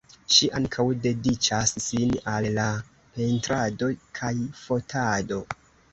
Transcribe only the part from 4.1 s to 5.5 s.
kaj fotado.